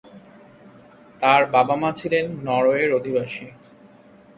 তাঁর 1.19 1.41
বাবা-মা 1.45 1.89
ছিলেন 1.91 2.25
নরওয়ের 2.45 2.89
অভিবাসী। 2.93 3.47